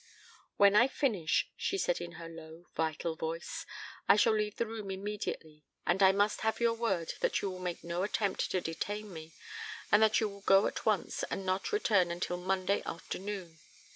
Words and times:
"When 0.57 0.75
I 0.75 0.87
finish," 0.87 1.47
she 1.55 1.77
said 1.77 2.01
in 2.01 2.13
her 2.13 2.27
low 2.27 2.65
vital 2.75 3.15
voice, 3.15 3.67
"I 4.09 4.15
shall 4.15 4.33
leave 4.33 4.55
the 4.55 4.65
room 4.65 4.89
immediately 4.89 5.63
and 5.85 6.01
I 6.01 6.11
must 6.11 6.41
have 6.41 6.59
your 6.59 6.73
word 6.73 7.13
that 7.19 7.43
you 7.43 7.51
will 7.51 7.59
make 7.59 7.83
no 7.83 8.01
attempt 8.01 8.49
to 8.49 8.61
detain 8.61 9.13
me, 9.13 9.33
and 9.91 10.01
that 10.01 10.19
you 10.19 10.27
will 10.27 10.41
go 10.41 10.65
at 10.65 10.87
once 10.87 11.21
and 11.29 11.45
not 11.45 11.71
return 11.71 12.09
until 12.09 12.37
Monday 12.37 12.81
afternoon. 12.83 13.59